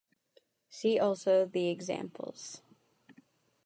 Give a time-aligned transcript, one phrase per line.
[0.67, 2.63] See also the examples.